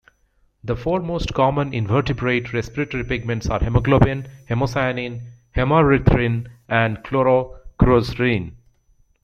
The 0.63 0.75
four 0.75 0.99
most 0.99 1.31
common 1.35 1.75
invertebrate 1.75 2.53
respiratory 2.53 3.03
pigments 3.03 3.47
are 3.47 3.59
hemoglobin, 3.59 4.27
haemocyanin, 4.49 5.21
haemerythrin 5.55 6.47
and 6.67 6.97
chlorocruorin. 7.03 8.53